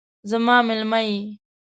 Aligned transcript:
زما 0.29 0.55
میلمه 0.67 0.99
یې 1.07 1.19